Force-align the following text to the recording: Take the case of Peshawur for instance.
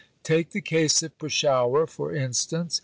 Take 0.23 0.49
the 0.49 0.61
case 0.61 1.03
of 1.03 1.15
Peshawur 1.19 1.85
for 1.87 2.11
instance. 2.11 2.79